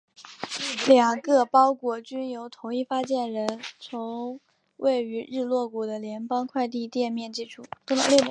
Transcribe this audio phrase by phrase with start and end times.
[0.87, 4.39] 两个包裹均由同一发件人从
[4.77, 7.63] 位于日落谷的联邦快递店面寄出。